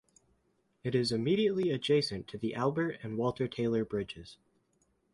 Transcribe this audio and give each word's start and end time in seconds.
It 0.83 0.95
is 0.95 1.11
immediately 1.11 1.69
adjacent 1.69 2.27
to 2.29 2.39
the 2.39 2.55
Albert 2.55 3.01
and 3.03 3.19
Walter 3.19 3.47
Taylor 3.47 3.85
Bridges. 3.85 4.39